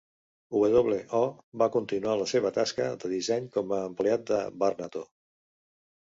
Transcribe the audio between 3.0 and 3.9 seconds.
de disseny com a